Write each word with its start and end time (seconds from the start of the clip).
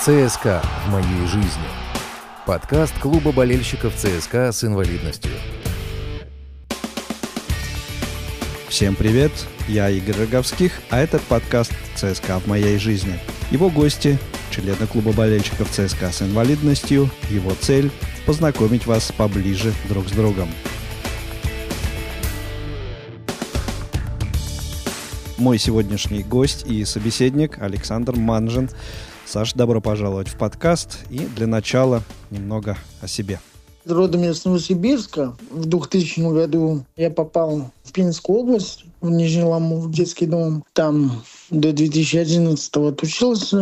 ЦСКА 0.00 0.62
в 0.86 0.92
моей 0.92 1.26
жизни. 1.26 1.68
Подкаст 2.46 2.98
клуба 3.00 3.32
болельщиков 3.32 3.94
ЦСКА 3.94 4.50
с 4.50 4.64
инвалидностью. 4.64 5.30
Всем 8.70 8.96
привет, 8.96 9.30
я 9.68 9.90
Игорь 9.90 10.20
Роговских, 10.20 10.80
а 10.88 11.00
это 11.00 11.18
подкаст 11.28 11.74
«ЦСКА 11.96 12.38
в 12.38 12.46
моей 12.46 12.78
жизни». 12.78 13.20
Его 13.50 13.68
гости– 13.68 14.18
члены 14.50 14.86
клуба 14.86 15.12
болельщиков 15.12 15.68
ЦСКА 15.68 16.10
с 16.12 16.22
инвалидностью. 16.22 17.10
Его 17.28 17.52
цель– 17.60 17.90
познакомить 18.26 18.86
вас 18.86 19.12
поближе 19.12 19.70
друг 19.90 20.08
с 20.08 20.12
другом. 20.12 20.48
Мой 25.36 25.58
сегодняшний 25.58 26.22
гость 26.22 26.64
и 26.66 26.86
собеседник 26.86 27.60
Александр 27.60 28.16
Манжин– 28.16 28.70
Саш, 29.26 29.54
добро 29.54 29.80
пожаловать 29.80 30.28
в 30.28 30.36
подкаст. 30.36 30.98
И 31.10 31.18
для 31.18 31.46
начала 31.46 32.02
немного 32.30 32.76
о 33.00 33.08
себе. 33.08 33.40
Родом 33.86 34.22
я 34.22 34.34
с 34.34 34.44
Новосибирска. 34.44 35.36
В 35.50 35.64
2000 35.64 36.20
году 36.32 36.84
я 36.96 37.10
попал 37.10 37.70
в 37.82 37.92
Пинскую 37.92 38.40
область, 38.40 38.84
в 39.00 39.10
Нижний 39.10 39.42
Ламу, 39.42 39.80
в 39.80 39.90
детский 39.90 40.26
дом. 40.26 40.64
Там 40.74 41.22
до 41.50 41.72
2011 41.72 42.76
отучился, 42.76 43.58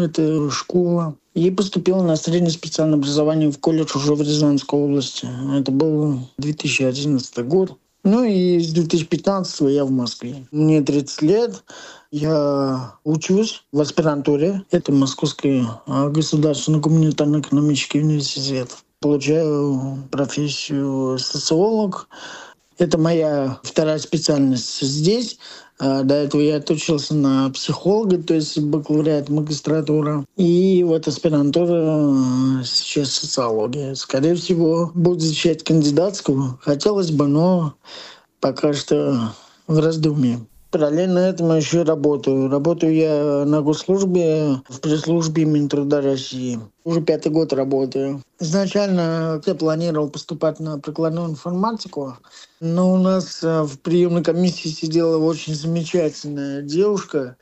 это 0.00 0.50
школа. 0.50 1.16
И 1.34 1.50
поступил 1.50 2.02
на 2.02 2.16
среднее 2.16 2.50
специальное 2.50 2.96
образование 2.96 3.50
в 3.50 3.58
колледж 3.58 3.96
уже 3.96 4.14
в 4.14 4.22
Рязанской 4.22 4.78
области. 4.78 5.28
Это 5.58 5.70
был 5.70 6.20
2011 6.38 7.46
год. 7.46 7.76
Ну 8.04 8.22
и 8.22 8.60
с 8.60 8.72
2015 8.72 9.62
я 9.62 9.84
в 9.84 9.90
Москве. 9.90 10.46
Мне 10.52 10.80
30 10.80 11.22
лет. 11.22 11.64
Я 12.18 12.94
учусь 13.04 13.64
в 13.72 13.80
аспирантуре. 13.82 14.62
Это 14.70 14.90
Московский 14.90 15.66
а, 15.84 16.08
государственный 16.08 16.78
гуманитарно-экономический 16.78 18.00
университет. 18.00 18.70
Получаю 19.00 19.98
профессию 20.10 21.18
социолог. 21.18 22.08
Это 22.78 22.96
моя 22.96 23.60
вторая 23.62 23.98
специальность 23.98 24.80
здесь. 24.80 25.38
А, 25.78 26.04
до 26.04 26.14
этого 26.14 26.40
я 26.40 26.56
отучился 26.56 27.14
на 27.14 27.50
психолога, 27.50 28.16
то 28.16 28.32
есть 28.32 28.58
бакалавриат, 28.60 29.28
магистратура. 29.28 30.24
И 30.38 30.82
вот 30.84 31.06
аспирантура 31.06 32.64
сейчас 32.64 33.10
социология. 33.10 33.94
Скорее 33.94 34.36
всего, 34.36 34.90
буду 34.94 35.20
защищать 35.20 35.64
кандидатскую. 35.64 36.58
Хотелось 36.62 37.10
бы, 37.10 37.26
но 37.26 37.74
пока 38.40 38.72
что 38.72 39.34
в 39.66 39.78
раздумье. 39.78 40.40
Параллельно 40.76 41.20
этому 41.20 41.54
еще 41.54 41.84
работаю. 41.84 42.50
Работаю 42.50 42.94
я 42.94 43.46
на 43.46 43.62
госслужбе 43.62 44.60
в 44.68 44.80
пресс-службе 44.80 45.46
Минтруда 45.46 46.02
России. 46.02 46.60
Уже 46.84 47.00
пятый 47.00 47.32
год 47.32 47.54
работаю. 47.54 48.20
Изначально 48.40 49.40
я 49.46 49.54
планировал 49.54 50.10
поступать 50.10 50.60
на 50.60 50.78
прикладную 50.78 51.30
информатику, 51.30 52.18
но 52.60 52.92
у 52.92 52.98
нас 52.98 53.42
э, 53.42 53.62
в 53.62 53.80
приемной 53.80 54.22
комиссии 54.22 54.68
сидела 54.68 55.16
очень 55.16 55.54
замечательная 55.54 56.60
девушка, 56.60 57.38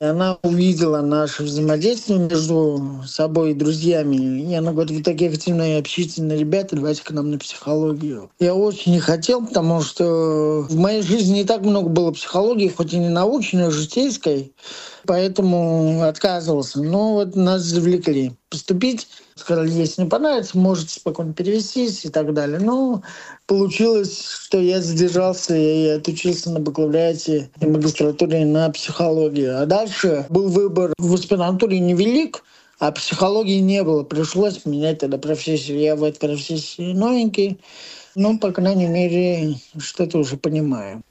и 0.00 0.04
она 0.04 0.38
увидела 0.42 1.02
наше 1.02 1.42
взаимодействие 1.42 2.20
между 2.20 3.02
собой 3.06 3.50
и 3.50 3.54
друзьями. 3.54 4.50
И 4.50 4.54
она 4.54 4.72
говорит, 4.72 4.96
вы 4.96 5.02
такие 5.02 5.30
активные 5.30 5.78
общительные 5.78 6.38
ребята, 6.38 6.76
давайте 6.76 7.04
к 7.04 7.10
нам 7.10 7.30
на 7.30 7.38
психологию. 7.38 8.30
Я 8.40 8.54
очень 8.54 8.92
не 8.92 9.00
хотел, 9.00 9.46
потому 9.46 9.82
что 9.82 10.66
в 10.68 10.74
моей 10.74 11.02
жизни 11.02 11.38
не 11.38 11.44
так 11.44 11.60
много 11.60 11.90
было 11.90 12.12
психологии, 12.12 12.68
хоть 12.68 12.94
и 12.94 12.98
не 12.98 13.10
научной, 13.10 13.66
а 13.66 13.70
житейской. 13.70 14.52
Поэтому 15.06 16.02
отказывался. 16.02 16.82
Но 16.82 17.14
вот 17.14 17.36
нас 17.36 17.62
завлекли 17.62 18.32
поступить. 18.50 19.08
Сказали, 19.34 19.70
если 19.70 20.02
не 20.02 20.08
понравится, 20.08 20.58
можете 20.58 21.00
спокойно 21.00 21.32
перевестись 21.32 22.04
и 22.04 22.08
так 22.10 22.34
далее. 22.34 22.58
Но 22.58 23.02
получилось, 23.46 24.28
что 24.28 24.60
я 24.60 24.82
задержался 24.82 25.56
и 25.56 25.86
отучился 25.88 26.50
на 26.50 26.60
бакалавриате 26.60 27.50
и 27.60 27.66
магистратуре 27.66 28.44
на 28.44 28.68
психологию. 28.70 29.62
А 29.62 29.66
дальше 29.66 30.26
был 30.28 30.48
выбор 30.48 30.92
в 30.98 31.14
аспирантуре 31.14 31.80
невелик, 31.80 32.42
а 32.78 32.92
психологии 32.92 33.60
не 33.60 33.82
было. 33.82 34.02
Пришлось 34.02 34.64
менять 34.66 34.98
тогда 34.98 35.18
профессию. 35.18 35.78
Я 35.78 35.96
в 35.96 36.04
этой 36.04 36.18
профессии 36.18 36.92
новенький. 36.92 37.60
Ну, 38.16 38.38
по 38.38 38.50
крайней 38.50 38.88
мере, 38.88 39.56
что-то 39.78 40.18
уже 40.18 40.36
понимаю. 40.36 41.02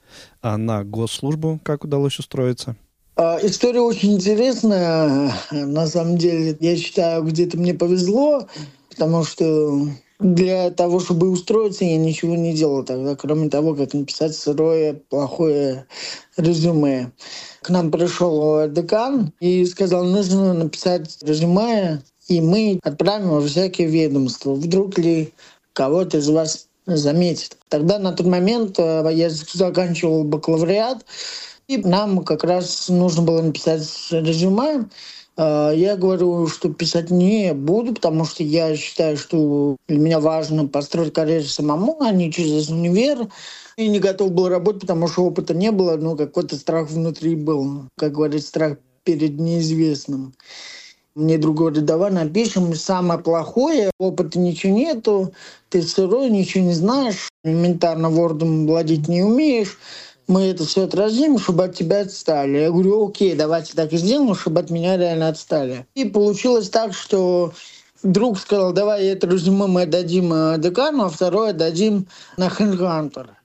А 0.41 0.57
на 0.57 0.83
госслужбу 0.83 1.59
как 1.63 1.83
удалось 1.83 2.19
устроиться? 2.19 2.75
А, 3.21 3.37
история 3.43 3.81
очень 3.81 4.13
интересная. 4.13 5.33
На 5.51 5.87
самом 5.87 6.17
деле, 6.17 6.55
я 6.61 6.77
считаю, 6.77 7.21
где-то 7.23 7.57
мне 7.57 7.73
повезло, 7.73 8.47
потому 8.89 9.25
что 9.25 9.89
для 10.19 10.69
того, 10.69 11.01
чтобы 11.01 11.29
устроиться, 11.29 11.83
я 11.83 11.97
ничего 11.97 12.37
не 12.37 12.53
делал 12.53 12.85
тогда, 12.85 13.17
кроме 13.17 13.49
того, 13.49 13.75
как 13.75 13.93
написать 13.93 14.37
сырое, 14.37 15.01
плохое 15.09 15.85
резюме. 16.37 17.11
К 17.61 17.71
нам 17.71 17.91
пришел 17.91 18.69
декан 18.69 19.33
и 19.41 19.65
сказал, 19.65 20.05
нужно 20.05 20.53
написать 20.53 21.17
резюме, 21.21 22.01
и 22.29 22.39
мы 22.39 22.79
отправим 22.83 23.31
во 23.31 23.41
всякие 23.41 23.89
ведомства. 23.89 24.53
Вдруг 24.53 24.97
ли 24.97 25.33
кого-то 25.73 26.19
из 26.19 26.29
вас 26.29 26.69
заметит. 26.85 27.57
Тогда 27.67 27.99
на 27.99 28.13
тот 28.13 28.27
момент 28.27 28.79
э, 28.79 29.09
я 29.11 29.29
заканчивал 29.29 30.23
бакалавриат, 30.23 31.05
и 31.69 31.77
нам 31.77 32.23
как 32.23 32.43
раз 32.43 32.89
нужно 32.89 33.21
было 33.21 33.43
написать 33.43 33.87
резюме. 34.09 34.85
А, 35.37 35.71
я 35.71 35.95
говорю, 35.95 36.47
что 36.47 36.73
писать 36.73 37.11
не 37.11 37.53
буду, 37.53 37.93
потому 37.93 38.25
что 38.25 38.43
я 38.43 38.75
считаю, 38.75 39.17
что 39.17 39.77
для 39.87 39.99
меня 39.99 40.19
важно 40.19 40.67
построить 40.67 41.13
карьеру 41.13 41.45
самому, 41.45 42.01
а 42.01 42.11
не 42.11 42.31
через 42.31 42.69
универ. 42.69 43.27
И 43.77 43.87
не 43.87 43.99
готов 43.99 44.31
был 44.31 44.49
работать, 44.49 44.81
потому 44.81 45.07
что 45.07 45.23
опыта 45.23 45.53
не 45.53 45.71
было, 45.71 45.95
но 45.95 46.15
какой-то 46.15 46.55
страх 46.55 46.89
внутри 46.89 47.35
был, 47.35 47.83
как 47.97 48.13
говорится, 48.13 48.49
страх 48.49 48.77
перед 49.03 49.39
неизвестным. 49.39 50.33
Мне 51.15 51.37
друг 51.37 51.57
говорит, 51.57 51.85
давай 51.85 52.11
напишем 52.11 52.73
самое 52.75 53.19
плохое, 53.19 53.91
опыта 53.99 54.39
ничего 54.39 54.73
нету, 54.73 55.33
ты 55.69 55.81
сырой, 55.81 56.29
ничего 56.29 56.63
не 56.65 56.73
знаешь, 56.73 57.29
элементарно 57.43 58.09
вордом 58.09 58.67
владеть 58.67 59.07
не 59.07 59.21
умеешь, 59.21 59.77
мы 60.29 60.45
это 60.45 60.63
все 60.63 60.83
отразим, 60.83 61.39
чтобы 61.39 61.65
от 61.65 61.75
тебя 61.75 62.01
отстали. 62.01 62.59
Я 62.59 62.69
говорю, 62.69 63.09
окей, 63.09 63.35
давайте 63.35 63.73
так 63.73 63.91
и 63.91 63.97
сделаем, 63.97 64.35
чтобы 64.35 64.59
от 64.59 64.69
меня 64.69 64.95
реально 64.95 65.29
отстали. 65.29 65.87
И 65.95 66.05
получилось 66.05 66.69
так, 66.69 66.93
что 66.93 67.51
друг 68.03 68.39
сказал, 68.39 68.71
давай 68.71 69.07
это 69.07 69.27
резюме 69.27 69.65
мы 69.65 69.81
отдадим 69.81 70.31
э, 70.31 70.59
декану, 70.59 71.05
а 71.05 71.09
второе 71.09 71.49
отдадим 71.49 72.07
на 72.37 72.47
Хэнхантер. 72.47 73.37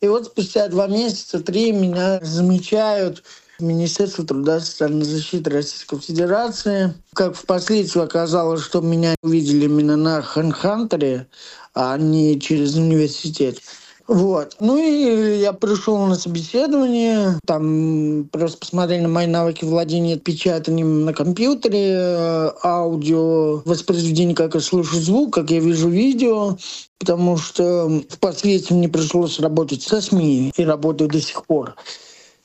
И 0.00 0.08
вот 0.08 0.26
спустя 0.26 0.66
два 0.68 0.88
месяца, 0.88 1.38
три 1.38 1.70
меня 1.70 2.18
замечают 2.20 3.22
Министерство 3.60 4.26
труда 4.26 4.56
и 4.56 4.60
социальной 4.60 5.04
защиты 5.04 5.50
Российской 5.50 6.00
Федерации. 6.00 6.94
Как 7.14 7.36
впоследствии 7.36 8.02
оказалось, 8.02 8.60
что 8.60 8.80
меня 8.80 9.14
увидели 9.22 9.66
именно 9.66 9.96
на 9.96 10.20
Хэнхантере, 10.20 11.28
а 11.74 11.96
не 11.96 12.40
через 12.40 12.74
университет. 12.74 13.60
Вот. 14.06 14.56
Ну 14.60 14.76
и 14.76 15.40
я 15.40 15.54
пришел 15.54 15.96
на 16.06 16.14
собеседование, 16.14 17.38
там 17.46 18.28
просто 18.30 18.58
посмотрели 18.58 19.00
на 19.00 19.08
мои 19.08 19.26
навыки 19.26 19.64
владения 19.64 20.18
печатанием 20.18 21.06
на 21.06 21.14
компьютере, 21.14 22.52
аудио, 22.62 23.62
воспроизведение, 23.64 24.36
как 24.36 24.54
я 24.54 24.60
слышу 24.60 25.00
звук, 25.00 25.32
как 25.32 25.50
я 25.50 25.60
вижу 25.60 25.88
видео, 25.88 26.58
потому 26.98 27.38
что 27.38 28.02
впоследствии 28.10 28.74
мне 28.74 28.88
пришлось 28.90 29.40
работать 29.40 29.82
со 29.82 30.02
СМИ 30.02 30.52
и 30.54 30.64
работаю 30.64 31.08
до 31.08 31.20
сих 31.20 31.46
пор. 31.46 31.74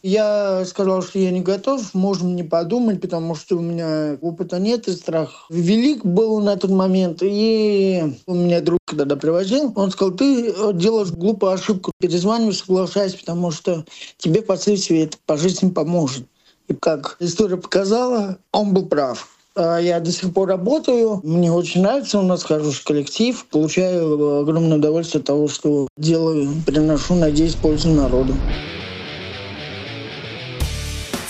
Я 0.02 0.64
сказал, 0.66 1.02
что 1.02 1.20
я 1.20 1.30
не 1.32 1.42
готов, 1.42 1.94
можем 1.94 2.36
не 2.36 2.44
подумать, 2.44 3.02
потому 3.02 3.36
что 3.36 3.58
у 3.58 3.60
меня 3.60 4.18
опыта 4.22 4.58
нет 4.58 4.88
и 4.88 4.94
страх 4.94 5.46
велик 5.50 6.06
был 6.06 6.40
на 6.40 6.56
тот 6.56 6.72
момент. 6.72 7.20
И 7.22 8.04
у 8.26 8.34
меня 8.34 8.62
друг 8.62 8.80
когда 8.86 9.16
привозил, 9.16 9.72
он 9.76 9.92
сказал, 9.92 10.16
ты 10.16 10.54
делаешь 10.74 11.12
глупую 11.12 11.52
ошибку, 11.52 11.92
перезванивай, 12.00 12.54
соглашайся, 12.54 13.18
потому 13.18 13.52
что 13.52 13.86
тебе 14.18 14.42
впоследствии 14.42 15.04
это 15.04 15.18
по 15.26 15.38
жизни 15.38 15.70
поможет. 15.70 16.26
И 16.68 16.74
как 16.74 17.18
история 17.20 17.58
показала, 17.58 18.40
он 18.52 18.74
был 18.74 18.88
прав. 18.88 19.28
А 19.56 19.80
я 19.80 20.00
до 20.00 20.12
сих 20.12 20.34
пор 20.34 20.48
работаю, 20.48 21.20
мне 21.24 21.52
очень 21.52 21.82
нравится, 21.82 22.20
у 22.20 22.24
нас 22.24 22.44
хороший 22.44 22.84
коллектив, 22.84 23.46
получаю 23.52 24.40
огромное 24.40 24.78
удовольствие 24.78 25.20
от 25.20 25.28
того, 25.28 25.48
что 25.48 25.88
делаю, 25.98 26.50
приношу, 26.66 27.16
надеюсь, 27.16 27.56
пользу 27.56 27.90
народу. 27.90 28.34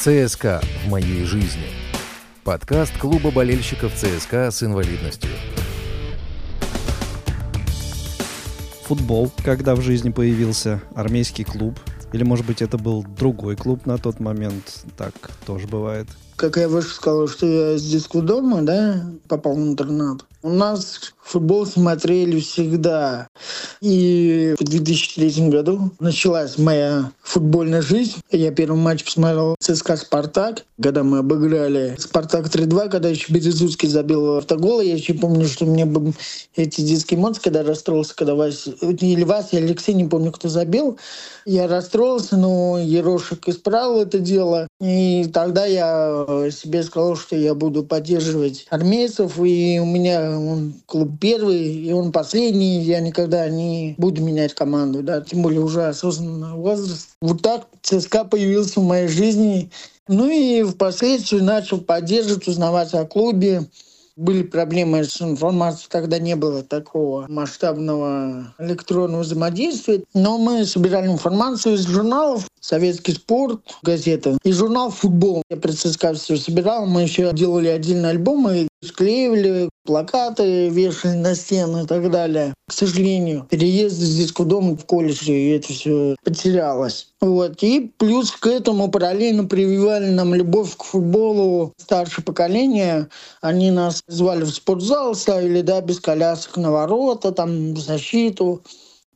ЦСКА 0.02 0.62
в 0.86 0.90
моей 0.90 1.26
жизни. 1.26 1.68
Подкаст 2.46 2.98
клуба 2.98 3.32
болельщиков 3.32 3.92
ЦСКА 3.94 4.50
с 4.50 4.64
инвалидностью. 4.64 5.30
Футбол, 8.84 9.30
когда 9.44 9.76
в 9.76 9.82
жизни 9.82 10.10
появился, 10.10 10.82
армейский 10.96 11.44
клуб, 11.44 11.78
или, 12.14 12.24
может 12.24 12.46
быть, 12.46 12.62
это 12.62 12.78
был 12.78 13.04
другой 13.04 13.58
клуб 13.58 13.86
на 13.86 13.98
тот 13.98 14.22
момент, 14.22 14.86
так 14.96 15.14
тоже 15.46 15.68
бывает. 15.68 16.08
как 16.38 16.56
я 16.56 16.70
выше 16.70 16.96
сказал, 16.96 17.28
что 17.28 17.46
я 17.46 17.78
с 17.78 17.84
детского 17.84 18.24
дома, 18.24 18.62
да, 18.62 19.06
попал 19.28 19.56
в 19.56 19.60
интернат. 19.60 20.24
У 20.42 20.50
нас 20.50 21.14
футбол 21.30 21.66
смотрели 21.66 22.40
всегда. 22.40 23.28
И 23.82 24.56
в 24.60 24.64
2003 24.64 25.50
году 25.50 25.92
началась 26.00 26.58
моя 26.58 27.12
футбольная 27.22 27.82
жизнь. 27.82 28.16
Я 28.32 28.52
первый 28.52 28.80
матч 28.80 29.04
посмотрел 29.04 29.56
ЦСКА 29.60 29.98
«Спартак», 29.98 30.66
когда 30.82 31.04
мы 31.04 31.20
обыграли 31.20 31.96
«Спартак» 32.00 32.48
3-2, 32.48 32.90
когда 32.90 33.10
еще 33.10 33.32
Березутский 33.32 33.90
забил 33.90 34.38
автогол. 34.38 34.82
Я 34.82 34.96
еще 34.96 35.14
помню, 35.14 35.48
что 35.48 35.66
мне 35.66 35.86
бы 35.86 36.14
эти 36.56 36.82
детские 36.82 37.20
эмоции, 37.20 37.42
когда 37.44 37.64
расстроился, 37.64 38.16
когда 38.16 38.34
Вася, 38.34 38.72
или 38.82 39.24
Вася, 39.24 39.58
или 39.58 39.66
Алексей, 39.66 39.94
не 39.94 40.06
помню, 40.06 40.32
кто 40.32 40.50
забил. 40.50 40.98
Я 41.46 41.68
расстроился, 41.68 42.38
но 42.38 42.80
Ерошек 42.80 43.48
исправил 43.48 44.02
это 44.02 44.20
дело. 44.20 44.68
И 44.80 45.30
тогда 45.32 45.66
я 45.66 46.50
себе 46.52 46.82
сказал, 46.84 47.16
что 47.16 47.36
я 47.36 47.54
буду 47.54 47.84
поддерживать 47.84 48.66
армейцев. 48.70 49.38
И 49.38 49.80
у 49.80 49.86
меня 49.86 50.29
он 50.38 50.74
клуб 50.86 51.12
первый, 51.20 51.74
и 51.74 51.92
он 51.92 52.12
последний. 52.12 52.82
Я 52.82 53.00
никогда 53.00 53.50
не 53.50 53.96
буду 53.98 54.22
менять 54.22 54.54
команду, 54.54 55.04
да, 55.04 55.22
тем 55.22 55.42
более 55.42 55.62
уже 55.62 55.88
осознанный 55.88 56.54
возраст. 56.54 57.10
Вот 57.22 57.42
так 57.42 57.68
ЦСКА 57.82 58.26
появился 58.26 58.80
в 58.80 58.84
моей 58.84 59.08
жизни. 59.08 59.72
Ну 60.08 60.30
и 60.30 60.64
впоследствии 60.64 61.40
начал 61.40 61.80
поддерживать, 61.80 62.48
узнавать 62.48 62.94
о 62.94 63.06
клубе 63.06 63.68
были 64.20 64.44
проблемы 64.44 65.06
с 65.06 65.22
информацией, 65.22 65.88
тогда 65.90 66.20
не 66.20 66.36
было 66.36 66.62
такого 66.62 67.26
масштабного 67.30 68.54
электронного 68.60 69.22
взаимодействия. 69.22 70.04
Но 70.14 70.38
мы 70.38 70.66
собирали 70.66 71.08
информацию 71.08 71.76
из 71.76 71.88
журналов, 71.88 72.48
«Советский 72.60 73.14
спорт», 73.14 73.62
газета, 73.82 74.38
и 74.44 74.52
журнал 74.52 74.92
«Футбол». 74.92 75.42
Я 75.50 75.58
при 75.58 75.72
ЦСКА 75.72 76.14
все 76.14 76.36
собирал, 76.36 76.86
мы 76.86 77.04
еще 77.04 77.32
делали 77.34 77.70
отдельные 77.70 78.12
альбомы, 78.12 78.68
склеивали 78.84 79.70
плакаты, 79.86 80.70
вешали 80.70 81.16
на 81.16 81.36
стены 81.36 81.84
и 81.84 81.88
так 81.88 82.10
далее. 82.12 82.54
К 82.68 82.74
сожалению, 82.74 83.48
переезд 83.50 84.00
из 84.02 84.16
детского 84.18 84.48
дома 84.48 84.78
в 84.78 84.86
колледж, 84.86 85.30
и 85.30 85.50
это 85.50 85.74
все 85.74 86.16
потерялось. 86.24 87.10
Вот. 87.22 87.62
И 87.64 87.92
плюс 87.98 88.32
к 88.32 88.48
этому 88.48 88.90
параллельно 88.90 89.46
прививали 89.46 90.10
нам 90.10 90.34
любовь 90.34 90.76
к 90.78 90.84
футболу 90.84 91.74
старшее 91.78 92.24
поколение. 92.24 93.10
Они 93.42 93.72
нас 93.72 94.02
звали 94.08 94.44
в 94.44 94.52
спортзал, 94.52 95.16
ставили, 95.16 95.62
да, 95.62 95.82
без 95.82 96.00
колясок 96.00 96.58
на 96.58 96.72
ворота, 96.72 97.32
там, 97.32 97.74
в 97.74 97.80
защиту 97.80 98.64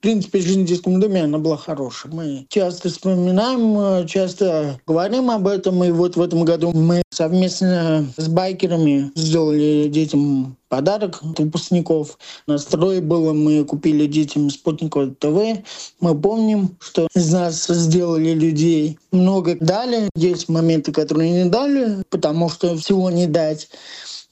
принципе, 0.03 0.41
жизнь 0.41 0.63
в 0.63 0.65
детском 0.65 0.99
доме, 0.99 1.23
она 1.23 1.37
была 1.37 1.55
хорошая. 1.55 2.11
Мы 2.11 2.45
часто 2.49 2.89
вспоминаем, 2.89 4.05
часто 4.05 4.77
говорим 4.85 5.31
об 5.31 5.47
этом. 5.47 5.81
И 5.81 5.91
вот 5.91 6.17
в 6.17 6.21
этом 6.21 6.43
году 6.43 6.73
мы 6.73 7.01
совместно 7.09 8.05
с 8.17 8.27
байкерами 8.27 9.13
сделали 9.15 9.87
детям 9.87 10.57
подарок 10.67 11.19
выпускников. 11.21 12.17
Настрой 12.47 12.99
было, 12.99 13.31
мы 13.31 13.63
купили 13.63 14.05
детям 14.05 14.49
спутниковое 14.49 15.15
ТВ. 15.17 15.63
Мы 16.01 16.19
помним, 16.19 16.75
что 16.81 17.07
из 17.15 17.31
нас 17.31 17.65
сделали 17.65 18.33
людей. 18.33 18.99
Много 19.13 19.55
дали. 19.55 20.09
Есть 20.15 20.49
моменты, 20.49 20.91
которые 20.91 21.31
не 21.31 21.49
дали, 21.49 22.03
потому 22.09 22.49
что 22.49 22.75
всего 22.75 23.09
не 23.09 23.25
дать. 23.25 23.69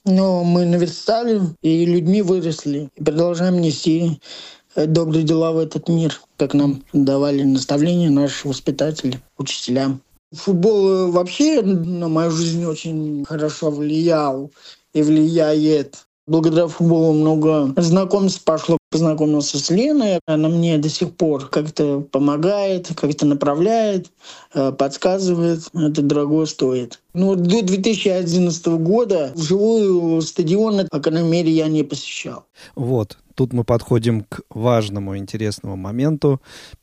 Но 0.04 0.44
мы 0.44 0.66
наверстали 0.66 1.40
и 1.62 1.86
людьми 1.86 2.22
выросли. 2.22 2.90
И 2.98 3.04
продолжаем 3.04 3.62
нести 3.62 4.20
Э, 4.20 4.61
добрые 4.76 5.24
дела 5.24 5.52
в 5.52 5.58
этот 5.58 5.90
мир, 5.90 6.20
как 6.38 6.54
нам 6.54 6.84
давали 6.94 7.44
наставления 7.44 8.10
наши 8.10 8.48
воспитатели, 8.48 9.20
учителя. 9.38 9.98
Футбол 10.34 10.90
э, 10.90 11.12
вообще 11.12 11.62
на 11.62 12.08
мою 12.08 12.32
жизнь 12.32 12.66
очень 12.66 13.26
хорошо 13.26 13.70
влиял 13.70 14.52
и 14.94 15.02
влияет. 15.02 16.06
Благодаря 16.28 16.68
футболу 16.68 17.14
много 17.14 17.74
знакомств 17.82 18.44
пошло. 18.44 18.78
Познакомился 18.92 19.58
с 19.58 19.70
Леной, 19.70 20.20
она 20.26 20.50
мне 20.50 20.78
до 20.78 20.90
сих 20.90 21.16
пор 21.16 21.48
как-то 21.48 22.02
помогает, 22.02 22.90
как-то 22.96 23.26
направляет, 23.26 24.08
э, 24.54 24.74
подсказывает. 24.74 25.62
Это 25.74 26.02
дорого 26.02 26.46
стоит. 26.46 27.00
Ну, 27.14 27.36
до 27.36 27.62
2011 27.62 28.66
года 28.80 29.32
вживую 29.34 30.22
стадион, 30.22 30.88
по 30.90 31.00
крайней 31.00 31.30
мере, 31.30 31.52
я 31.52 31.68
не 31.68 31.84
посещал. 31.84 32.44
Вот, 32.76 33.18
тут 33.42 33.54
мы 33.54 33.64
подходим 33.64 34.22
к 34.22 34.42
важному, 34.52 35.18
интересному 35.18 35.76
моменту. 35.76 36.40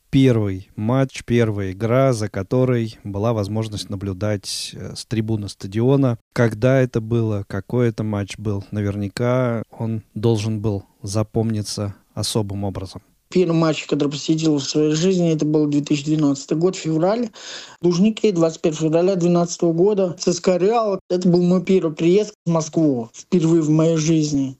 Первый 0.09 0.69
матч, 0.75 1.23
первая 1.23 1.71
игра, 1.71 2.11
за 2.11 2.27
которой 2.27 2.97
была 3.05 3.31
возможность 3.31 3.89
наблюдать 3.89 4.71
э, 4.73 4.93
с 4.93 5.05
трибуны 5.05 5.47
стадиона. 5.47 6.17
Когда 6.33 6.81
это 6.81 6.99
было, 6.99 7.45
какой 7.47 7.87
это 7.87 8.03
матч 8.03 8.37
был, 8.37 8.65
наверняка 8.71 9.63
он 9.71 10.03
должен 10.15 10.59
был 10.59 10.83
запомниться 11.01 11.95
особым 12.13 12.65
образом. 12.65 13.01
Первый 13.31 13.55
матч, 13.55 13.85
который 13.85 14.09
посетил 14.09 14.57
в 14.57 14.63
своей 14.63 14.95
жизни, 14.95 15.31
это 15.31 15.45
был 15.45 15.67
2012 15.67 16.57
год, 16.57 16.75
февраль. 16.75 17.29
Лужники, 17.81 18.31
21 18.31 18.73
февраля 18.77 19.15
2012 19.15 19.61
года. 19.61 20.17
ЦСКА 20.19 20.57
Реал. 20.57 20.99
Это 21.09 21.29
был 21.29 21.41
мой 21.41 21.63
первый 21.63 21.95
приезд 21.95 22.33
в 22.45 22.49
Москву. 22.49 23.09
Впервые 23.13 23.61
в 23.61 23.69
моей 23.69 23.95
жизни. 23.95 24.58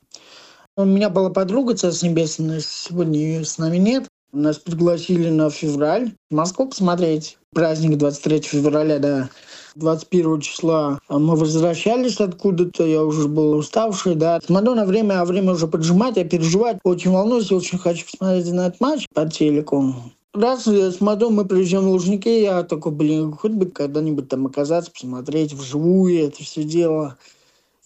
У 0.79 0.85
меня 0.85 1.09
была 1.09 1.29
подруга, 1.29 1.75
Царство 1.75 2.05
Небесное, 2.05 2.61
сегодня 2.61 3.19
ее 3.19 3.43
с 3.43 3.57
нами 3.57 3.75
нет. 3.75 4.07
Нас 4.31 4.59
пригласили 4.59 5.29
на 5.29 5.49
февраль 5.49 6.13
в 6.31 6.35
Москву 6.35 6.69
посмотреть. 6.69 7.37
Праздник 7.53 7.97
23 7.97 8.39
февраля, 8.43 8.97
да. 8.97 9.29
21 9.75 10.39
числа 10.39 11.01
мы 11.09 11.35
возвращались 11.35 12.21
откуда-то, 12.21 12.85
я 12.85 13.03
уже 13.03 13.27
был 13.27 13.57
уставший, 13.57 14.15
да. 14.15 14.39
Смотрю 14.39 14.73
на 14.73 14.85
время, 14.85 15.19
а 15.19 15.25
время 15.25 15.51
уже 15.51 15.67
поджимает, 15.67 16.15
я 16.15 16.23
переживаю, 16.23 16.79
очень 16.85 17.11
волнуюсь, 17.11 17.51
очень 17.51 17.77
хочу 17.77 18.05
посмотреть 18.05 18.49
на 18.53 18.67
этот 18.67 18.79
матч 18.79 19.05
по 19.13 19.29
телеку. 19.29 19.93
Раз 20.33 20.65
я 20.65 20.91
смотрю, 20.93 21.29
мы 21.29 21.43
приезжаем 21.43 21.87
в 21.87 21.89
Лужники, 21.89 22.29
я 22.29 22.63
такой, 22.63 22.93
блин, 22.93 23.33
хоть 23.33 23.51
бы 23.51 23.65
когда-нибудь 23.65 24.29
там 24.29 24.45
оказаться, 24.45 24.91
посмотреть 24.91 25.51
вживую 25.51 26.25
это 26.25 26.41
все 26.41 26.63
дело. 26.63 27.17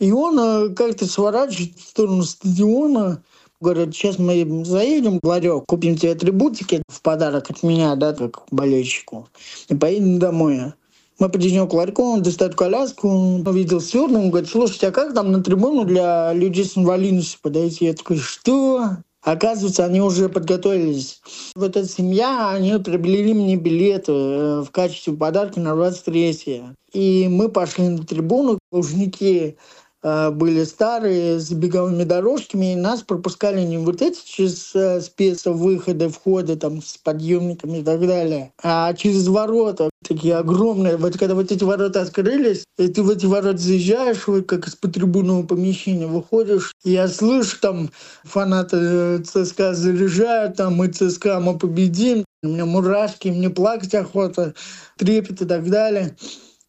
И 0.04 0.12
он 0.12 0.38
э, 0.38 0.70
как-то 0.76 1.06
сворачивает 1.06 1.78
в 1.78 1.88
сторону 1.88 2.24
стадиона, 2.24 3.24
говорит, 3.62 3.96
сейчас 3.96 4.20
мы 4.20 4.66
заедем 4.66 5.18
в 5.24 5.26
ларек, 5.26 5.64
купим 5.66 5.96
тебе 5.96 6.12
атрибутики 6.12 6.84
в 6.90 7.02
подарок 7.02 7.50
от 7.50 7.64
меня, 7.64 7.96
да, 7.96 8.12
как 8.12 8.44
болельщику, 8.52 9.30
и 9.70 9.76
поедем 9.76 10.20
домой. 10.20 10.74
Мы 11.20 11.30
подъезжаем 11.30 11.70
к 11.70 11.74
ларьку, 11.74 12.04
он 12.04 12.22
достает 12.22 12.54
коляску, 12.56 13.08
он 13.08 13.48
увидел 13.48 13.80
сверну, 13.80 14.24
он 14.24 14.30
говорит, 14.30 14.50
слушайте, 14.50 14.88
а 14.88 14.92
как 14.92 15.14
там 15.14 15.32
на 15.32 15.42
трибуну 15.42 15.86
для 15.86 16.34
людей 16.34 16.66
с 16.66 16.78
инвалидностью 16.78 17.40
подойти? 17.42 17.86
Я 17.86 17.94
такой, 17.94 18.18
что? 18.18 18.98
Оказывается, 19.22 19.86
они 19.86 20.02
уже 20.02 20.28
подготовились. 20.28 21.22
Вот 21.56 21.78
эта 21.78 21.88
семья, 21.88 22.50
они 22.50 22.78
приобрели 22.78 23.34
мне 23.34 23.56
билеты 23.56 24.12
э, 24.12 24.62
в 24.64 24.70
качестве 24.70 25.14
подарка 25.14 25.62
на 25.62 25.76
23 25.76 26.62
И 26.92 27.30
мы 27.30 27.48
пошли 27.48 27.88
на 27.88 28.04
трибуну. 28.06 28.60
Лужники 28.70 29.56
были 30.04 30.64
старые 30.66 31.40
с 31.40 31.52
беговыми 31.52 32.04
дорожками, 32.04 32.74
и 32.74 32.76
нас 32.76 33.02
пропускали 33.02 33.62
не 33.62 33.78
вот 33.78 34.02
эти 34.02 34.20
через 34.26 34.76
э, 34.76 35.02
спецвыходы, 35.02 36.10
входы 36.10 36.56
там 36.56 36.82
с 36.82 36.98
подъемниками 36.98 37.78
и 37.78 37.84
так 37.84 38.02
далее, 38.06 38.52
а 38.62 38.94
через 38.94 39.28
ворота 39.28 39.90
такие 40.04 40.36
огромные. 40.36 40.98
Вот 40.98 41.18
когда 41.18 41.36
вот 41.36 41.52
эти 41.52 41.64
ворота 41.64 42.02
открылись, 42.02 42.66
и 42.78 42.88
ты 42.88 43.02
в 43.02 43.10
эти 43.10 43.26
ворота 43.26 43.58
заезжаешь, 43.58 44.28
вот 44.28 44.46
как 44.46 44.68
из 44.68 44.76
трибунного 44.76 45.44
помещения 45.44 46.08
выходишь, 46.08 46.74
я 46.84 47.08
слышу 47.08 47.58
там 47.60 47.90
фанаты 48.24 48.78
э, 48.80 49.20
ЦСКА 49.24 49.74
заряжают, 49.74 50.58
там 50.58 50.76
мы 50.76 50.90
ЦСКА, 50.90 51.40
мы 51.40 51.58
победим. 51.58 52.26
У 52.44 52.48
меня 52.48 52.66
мурашки, 52.66 53.30
мне 53.30 53.50
плакать 53.50 53.96
охота, 53.96 54.54
трепет 54.98 55.42
и 55.42 55.46
так 55.46 55.70
далее. 55.70 56.18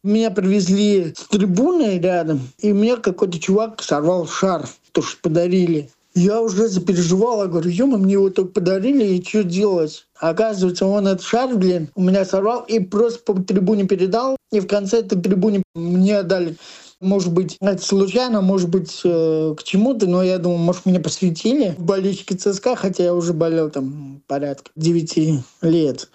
Меня 0.05 0.29
привезли 0.29 1.15
с 1.17 1.27
трибуны 1.29 1.97
рядом, 1.97 2.41
и 2.59 2.71
мне 2.73 2.95
какой-то 2.95 3.39
чувак 3.39 3.81
сорвал 3.81 4.27
шарф, 4.27 4.77
то, 4.91 5.01
что 5.01 5.17
подарили. 5.19 5.89
Я 6.13 6.43
уже 6.43 6.67
запереживала, 6.67 7.47
говорю, 7.47 7.71
ё 7.71 7.87
мне 7.87 8.13
его 8.13 8.29
только 8.29 8.51
подарили, 8.51 9.03
и 9.03 9.25
что 9.25 9.43
делать? 9.43 10.05
Оказывается, 10.19 10.85
он 10.85 11.07
этот 11.07 11.23
шарф, 11.23 11.57
блин, 11.57 11.89
у 11.95 12.03
меня 12.03 12.23
сорвал 12.23 12.61
и 12.67 12.79
просто 12.79 13.17
по 13.23 13.41
трибуне 13.41 13.85
передал. 13.85 14.37
И 14.51 14.59
в 14.59 14.67
конце 14.67 14.99
этой 14.99 15.19
трибуне 15.19 15.63
мне 15.73 16.19
отдали 16.19 16.55
может 17.01 17.33
быть, 17.33 17.57
это 17.59 17.83
случайно, 17.83 18.41
может 18.41 18.69
быть, 18.69 19.01
э, 19.03 19.55
к 19.57 19.63
чему-то, 19.63 20.07
но 20.07 20.23
я 20.23 20.37
думаю, 20.37 20.59
может, 20.59 20.85
меня 20.85 20.99
посвятили 20.99 21.75
в 21.77 21.83
болельщики 21.83 22.33
ЦСКА, 22.33 22.75
хотя 22.75 23.03
я 23.03 23.13
уже 23.13 23.33
болел 23.33 23.69
там 23.69 24.21
порядка 24.27 24.71
9 24.75 25.43
лет. 25.61 26.09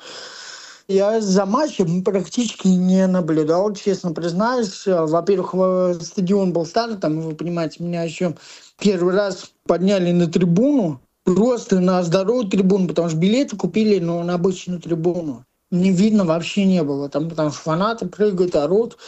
Я 0.91 1.21
за 1.21 1.47
матчем 1.47 2.03
практически 2.03 2.67
не 2.67 3.07
наблюдал, 3.07 3.73
честно 3.75 4.13
признаюсь. 4.13 4.83
Во-первых, 4.87 6.03
стадион 6.03 6.53
был 6.53 6.67
старый, 6.67 6.97
там, 6.97 7.21
вы 7.21 7.37
понимаете, 7.37 7.85
меня 7.85 8.03
еще 8.03 8.35
первый 8.77 9.15
раз 9.15 9.53
подняли 9.69 10.11
на 10.11 10.27
трибуну, 10.27 11.01
просто 11.23 11.79
на 11.79 12.03
здоровую 12.03 12.49
трибуну, 12.49 12.89
потому 12.89 13.09
что 13.09 13.19
билеты 13.19 13.57
купили 13.57 14.01
ну, 14.01 14.21
на 14.25 14.35
обычную 14.35 14.81
трибуну. 14.81 15.45
Не 15.71 15.93
видно 15.93 16.25
вообще 16.25 16.65
не 16.65 16.83
было, 16.83 17.09
там, 17.09 17.31
потому 17.31 17.53
что 17.53 17.61
фанаты 17.61 18.07
прыгают, 18.09 18.57
орут. 18.57 18.99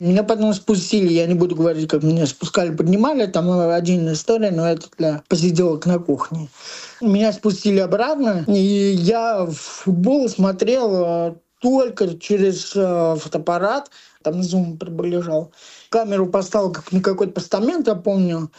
Меня 0.00 0.22
потом 0.22 0.54
спустили, 0.54 1.12
я 1.12 1.26
не 1.26 1.34
буду 1.34 1.56
говорить, 1.56 1.88
как 1.88 2.04
меня 2.04 2.24
спускали, 2.26 2.74
поднимали, 2.74 3.26
там 3.26 3.50
отдельная 3.50 4.12
история, 4.12 4.52
но 4.52 4.68
это 4.68 4.86
для 4.96 5.24
посиделок 5.28 5.86
на 5.86 5.98
кухне. 5.98 6.48
Меня 7.00 7.32
спустили 7.32 7.80
обратно, 7.80 8.44
и 8.46 8.94
я 8.96 9.46
футбол 9.46 10.28
смотрел 10.28 11.04
э, 11.04 11.34
только 11.60 12.16
через 12.16 12.76
э, 12.76 13.16
фотоаппарат, 13.18 13.90
там 14.22 14.40
зум 14.42 14.78
приближал. 14.78 15.50
Камеру 15.88 16.26
поставил 16.26 16.70
как 16.70 16.92
на 16.92 17.00
какой-то 17.00 17.32
постамент, 17.32 17.88
я 17.88 17.96
помню. 17.96 18.52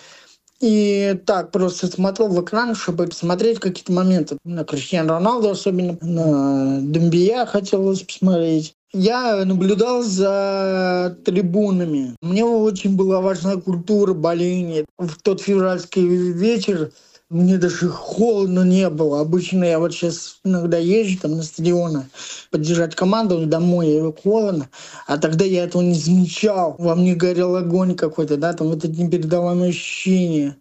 И 0.59 1.17
так 1.25 1.51
просто 1.51 1.87
смотрел 1.87 2.27
в 2.27 2.43
экран, 2.43 2.75
чтобы 2.75 3.07
посмотреть 3.07 3.59
какие-то 3.59 3.93
моменты. 3.93 4.37
На 4.43 4.65
Криштиану 4.65 5.13
Роналду 5.13 5.51
особенно, 5.51 5.97
на 6.01 6.81
Дембия 6.81 7.45
хотелось 7.45 8.03
посмотреть. 8.03 8.75
Я 8.91 9.45
наблюдал 9.45 10.01
за 10.01 11.15
трибунами. 11.23 12.15
Мне 12.21 12.43
очень 12.43 12.95
была 12.95 13.21
важна 13.21 13.57
культура 13.57 14.13
боления. 14.13 14.85
В 14.97 15.21
тот 15.21 15.41
февральский 15.41 16.07
вечер 16.07 16.91
мне 17.29 17.59
даже 17.59 17.87
холодно 17.87 18.63
не 18.63 18.89
было. 18.89 19.21
Обычно 19.21 19.63
я 19.63 19.77
вот 19.77 19.93
сейчас 19.93 20.39
иногда 20.43 20.79
езжу 20.79 21.19
там 21.21 21.37
на 21.37 21.43
стадионы 21.43 22.09
поддержать 22.49 22.95
команду, 22.95 23.45
домой 23.45 23.89
и 23.89 24.21
холодно. 24.23 24.69
А 25.05 25.19
тогда 25.19 25.45
я 25.45 25.65
этого 25.65 25.83
не 25.83 25.93
замечал. 25.93 26.75
Во 26.79 26.95
мне 26.95 27.13
горел 27.13 27.55
огонь 27.57 27.95
какой-то, 27.95 28.37
да, 28.37 28.53
там 28.53 28.69
вот 28.69 28.83
это 28.83 28.99
непередаваемое 28.99 29.69
ощущение. 29.69 30.57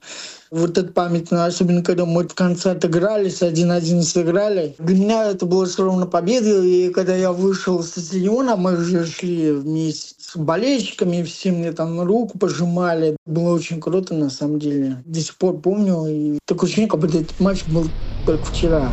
Вот 0.51 0.79
это 0.79 0.91
памятно, 0.93 1.45
особенно 1.45 1.83
когда 1.83 2.07
мы 2.07 2.27
в 2.27 2.35
конце 2.35 2.71
отыгрались, 2.71 3.43
один-один 3.43 4.03
сыграли. 4.03 4.75
Для 4.79 4.97
меня 4.97 5.31
это 5.31 5.45
было 5.45 5.67
все 5.67 5.85
равно 5.85 6.07
победа. 6.07 6.63
И 6.63 6.89
когда 6.91 7.15
я 7.15 7.33
вышел 7.33 7.83
с 7.83 7.91
стадиона, 7.91 8.57
мы 8.57 8.77
же 8.77 9.07
шли 9.07 9.53
вместе 9.53 10.15
с 10.19 10.37
болельщиками, 10.37 11.23
все 11.23 11.53
мне 11.53 11.73
там 11.73 12.01
руку 12.01 12.39
пожимали. 12.39 13.17
Было 13.27 13.55
очень 13.55 13.81
круто, 13.81 14.15
на 14.15 14.31
самом 14.31 14.59
деле. 14.59 15.03
До 15.05 15.21
сих 15.21 15.37
пор 15.37 15.59
помню. 15.59 16.07
И 16.07 16.39
такое 16.47 16.67
ощущение, 16.67 16.89
как 16.89 17.01
будто 17.01 17.19
этот 17.19 17.39
матч 17.41 17.65
был 17.67 17.87
только 18.25 18.45
вчера. 18.47 18.91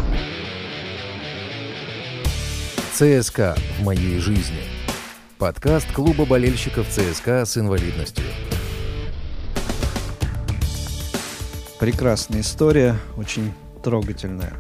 ЦСКА 2.94 3.56
в 3.80 3.84
моей 3.84 4.20
жизни. 4.20 4.64
Подкаст 5.38 5.92
клуба 5.94 6.26
болельщиков 6.26 6.88
ЦСКА 6.90 7.46
с 7.46 7.58
инвалидностью. 7.58 8.24
Прекрасная 11.86 12.42
история, 12.42 12.96
очень 13.16 13.52
трогательная. 13.84 14.54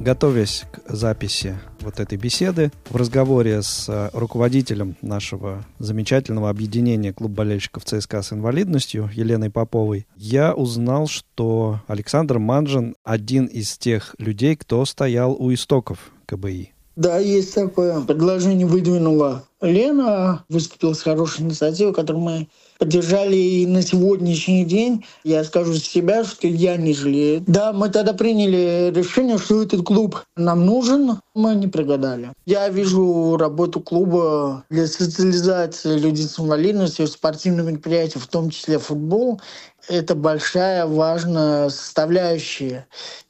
Готовясь 0.00 0.64
к 0.72 0.92
записи 0.92 1.56
вот 1.78 2.00
этой 2.00 2.18
беседы, 2.18 2.72
в 2.90 2.96
разговоре 2.96 3.62
с 3.62 3.88
э, 3.88 4.10
руководителем 4.12 4.96
нашего 5.00 5.64
замечательного 5.78 6.50
объединения 6.50 7.12
клуб 7.12 7.30
болельщиков 7.30 7.84
ЦСКА 7.84 8.22
с 8.22 8.32
инвалидностью 8.32 9.08
Еленой 9.14 9.50
Поповой, 9.50 10.08
я 10.16 10.52
узнал, 10.52 11.06
что 11.06 11.78
Александр 11.86 12.40
Манжин 12.40 12.96
один 13.04 13.46
из 13.46 13.78
тех 13.78 14.16
людей, 14.18 14.56
кто 14.56 14.84
стоял 14.84 15.36
у 15.38 15.54
истоков 15.54 16.10
КБИ. 16.26 16.72
Да, 16.96 17.18
есть 17.18 17.54
такое. 17.54 18.00
Предложение 18.00 18.66
выдвинула 18.66 19.44
Лена, 19.60 20.44
выступила 20.48 20.92
с 20.94 21.02
хорошей 21.02 21.42
инициативой, 21.42 21.94
которую 21.94 22.24
мы 22.24 22.48
поддержали 22.78 23.36
и 23.36 23.66
на 23.66 23.82
сегодняшний 23.82 24.64
день. 24.64 25.04
Я 25.24 25.44
скажу 25.44 25.72
за 25.72 25.80
себя, 25.80 26.24
что 26.24 26.46
я 26.46 26.76
не 26.76 26.94
жалею. 26.94 27.42
Да, 27.46 27.72
мы 27.72 27.88
тогда 27.88 28.12
приняли 28.12 28.92
решение, 28.94 29.38
что 29.38 29.62
этот 29.62 29.82
клуб 29.82 30.22
нам 30.36 30.66
нужен, 30.66 31.20
мы 31.34 31.54
не 31.54 31.66
прогадали. 31.66 32.30
Я 32.46 32.68
вижу 32.68 33.36
работу 33.36 33.80
клуба 33.80 34.64
для 34.70 34.86
социализации 34.86 35.98
людей 35.98 36.26
с 36.26 36.38
инвалидностью, 36.38 37.06
спортивных 37.06 37.66
мероприятий, 37.66 38.18
в 38.18 38.26
том 38.26 38.50
числе 38.50 38.78
футбол. 38.78 39.40
Это 39.88 40.14
большая, 40.14 40.86
важная 40.86 41.68
составляющая. 41.68 42.86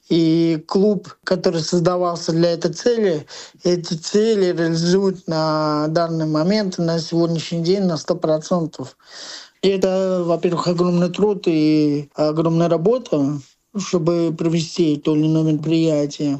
И 0.07 0.63
клуб, 0.67 1.15
который 1.23 1.61
создавался 1.61 2.31
для 2.31 2.51
этой 2.51 2.71
цели, 2.71 3.25
эти 3.63 3.95
цели 3.95 4.55
реализуют 4.55 5.27
на 5.27 5.87
данный 5.89 6.27
момент, 6.27 6.77
на 6.77 6.99
сегодняшний 6.99 7.63
день 7.63 7.83
на 7.83 7.95
100%. 7.95 8.87
И 9.63 9.67
это, 9.67 10.23
во-первых, 10.23 10.67
огромный 10.67 11.09
труд 11.09 11.43
и 11.47 12.09
огромная 12.13 12.69
работа, 12.69 13.39
чтобы 13.77 14.33
провести 14.37 14.97
то 14.97 15.15
или 15.15 15.25
иное 15.25 15.53
мероприятие 15.53 16.39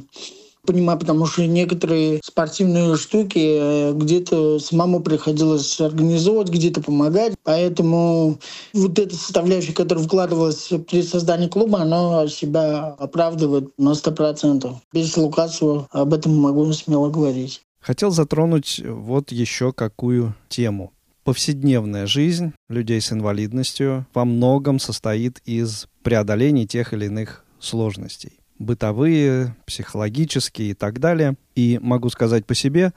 понимаю, 0.66 1.00
потому 1.00 1.26
что 1.26 1.46
некоторые 1.46 2.20
спортивные 2.24 2.96
штуки 2.98 3.40
э, 3.40 3.94
где-то 3.94 4.60
самому 4.60 5.00
приходилось 5.00 5.80
организовывать, 5.80 6.50
где-то 6.50 6.82
помогать. 6.82 7.34
Поэтому 7.44 8.38
вот 8.74 9.00
эта 9.00 9.16
составляющая, 9.16 9.74
которая 9.74 10.04
вкладывалась 10.04 10.70
при 10.88 11.02
создании 11.02 11.48
клуба, 11.48 11.82
она 11.82 12.28
себя 12.28 12.96
оправдывает 13.00 13.70
на 13.78 13.92
100%. 13.92 14.74
Без 14.94 15.16
Лукасова 15.16 15.88
об 15.92 16.14
этом 16.14 16.36
могу 16.36 16.72
смело 16.74 17.10
говорить. 17.10 17.62
Хотел 17.80 18.12
затронуть 18.12 18.82
вот 18.84 19.32
еще 19.32 19.72
какую 19.72 20.36
тему. 20.50 20.92
Повседневная 21.24 22.08
жизнь 22.08 22.54
людей 22.70 23.02
с 23.02 23.12
инвалидностью 23.12 24.06
во 24.14 24.26
многом 24.26 24.80
состоит 24.80 25.40
из 25.46 25.88
преодоления 26.04 26.66
тех 26.66 26.94
или 26.94 27.06
иных 27.06 27.44
сложностей 27.60 28.40
бытовые, 28.60 29.56
психологические 29.66 30.72
и 30.72 30.74
так 30.74 31.00
далее. 31.00 31.36
И 31.56 31.80
могу 31.82 32.10
сказать 32.10 32.46
по 32.46 32.56
себе, 32.56 32.94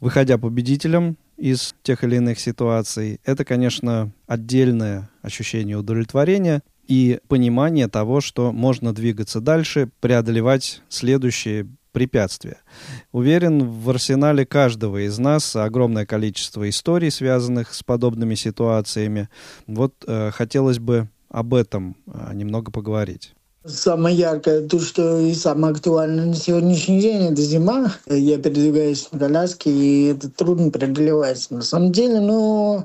выходя 0.00 0.38
победителем 0.38 1.16
из 1.36 1.74
тех 1.82 2.04
или 2.04 2.16
иных 2.16 2.38
ситуаций, 2.38 3.20
это, 3.24 3.44
конечно, 3.44 4.12
отдельное 4.26 5.10
ощущение 5.22 5.76
удовлетворения 5.76 6.62
и 6.86 7.18
понимание 7.28 7.88
того, 7.88 8.20
что 8.20 8.52
можно 8.52 8.94
двигаться 8.94 9.40
дальше, 9.40 9.88
преодолевать 10.00 10.82
следующие 10.88 11.66
препятствия. 11.92 12.58
Уверен, 13.12 13.68
в 13.68 13.88
арсенале 13.88 14.44
каждого 14.44 15.06
из 15.06 15.18
нас 15.18 15.56
огромное 15.56 16.04
количество 16.04 16.68
историй, 16.68 17.10
связанных 17.10 17.72
с 17.72 17.82
подобными 17.82 18.34
ситуациями. 18.34 19.28
Вот 19.66 20.04
э, 20.06 20.30
хотелось 20.32 20.80
бы 20.80 21.08
об 21.30 21.54
этом 21.54 21.96
э, 22.06 22.32
немного 22.34 22.70
поговорить. 22.70 23.34
Самое 23.66 24.14
яркое, 24.14 24.68
то, 24.68 24.78
что 24.78 25.20
и 25.20 25.32
самое 25.32 25.72
актуальное 25.72 26.26
на 26.26 26.34
сегодняшний 26.34 27.00
день, 27.00 27.32
это 27.32 27.40
зима. 27.40 27.94
Я 28.06 28.36
передвигаюсь 28.36 29.08
на 29.10 29.18
коляске, 29.18 29.70
и 29.70 30.04
это 30.08 30.28
трудно 30.28 30.70
преодолевается. 30.70 31.54
На 31.54 31.62
самом 31.62 31.90
деле, 31.90 32.20
но 32.20 32.84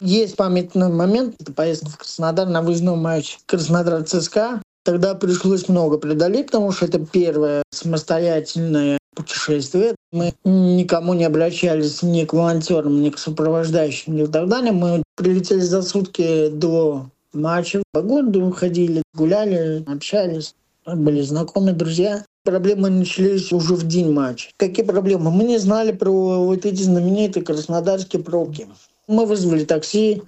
есть 0.00 0.36
памятный 0.36 0.90
момент. 0.90 1.36
Это 1.40 1.54
поездка 1.54 1.88
в 1.88 1.96
Краснодар 1.96 2.46
на 2.46 2.60
выездной 2.60 2.96
матч 2.96 3.38
Краснодар 3.46 4.02
ЦСКА. 4.02 4.60
Тогда 4.84 5.14
пришлось 5.14 5.68
много 5.70 5.96
преодолеть, 5.96 6.46
потому 6.46 6.70
что 6.70 6.84
это 6.84 6.98
первое 6.98 7.62
самостоятельное 7.70 8.98
путешествие. 9.16 9.94
Мы 10.12 10.34
никому 10.44 11.14
не 11.14 11.24
обращались 11.24 12.02
ни 12.02 12.24
к 12.26 12.34
волонтерам, 12.34 13.00
ни 13.00 13.08
к 13.08 13.18
сопровождающим, 13.18 14.16
ни 14.16 14.26
так 14.26 14.48
далее. 14.48 14.72
Мы 14.72 15.02
прилетели 15.16 15.60
за 15.60 15.80
сутки 15.80 16.48
до 16.50 17.06
матчи. 17.34 17.82
По 17.92 18.02
городу 18.02 18.50
ходили, 18.50 19.02
гуляли, 19.14 19.84
общались, 19.86 20.54
были 20.86 21.22
знакомы, 21.22 21.72
друзья. 21.72 22.24
Проблемы 22.44 22.90
начались 22.90 23.52
уже 23.52 23.74
в 23.74 23.86
день 23.86 24.12
матча. 24.12 24.50
Какие 24.58 24.84
проблемы? 24.84 25.30
Мы 25.30 25.44
не 25.44 25.58
знали 25.58 25.92
про 25.92 26.44
вот 26.44 26.66
эти 26.66 26.82
знаменитые 26.82 27.42
краснодарские 27.42 28.22
пробки. 28.22 28.66
Мы 29.08 29.24
вызвали 29.24 29.64
такси. 29.64 30.22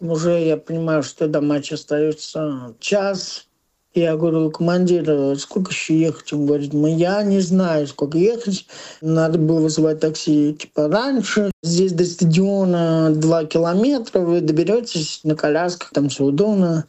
Уже 0.00 0.40
я 0.40 0.56
понимаю, 0.56 1.02
что 1.02 1.26
до 1.26 1.40
матча 1.40 1.74
остается 1.74 2.74
час, 2.78 3.47
я 3.94 4.16
говорю, 4.16 4.50
командир, 4.50 5.36
сколько 5.38 5.70
еще 5.70 5.98
ехать? 5.98 6.32
Он 6.32 6.46
говорит, 6.46 6.72
ну 6.72 6.86
я 6.86 7.22
не 7.22 7.40
знаю, 7.40 7.86
сколько 7.86 8.18
ехать. 8.18 8.66
Надо 9.00 9.38
было 9.38 9.60
вызывать 9.60 10.00
такси 10.00 10.54
типа 10.54 10.88
раньше. 10.88 11.50
Здесь 11.62 11.92
до 11.92 12.04
стадиона 12.04 13.10
2 13.14 13.44
километра, 13.46 14.20
вы 14.20 14.40
доберетесь 14.40 15.20
на 15.24 15.34
колясках, 15.34 15.90
там 15.92 16.08
все 16.08 16.24
удобно. 16.24 16.84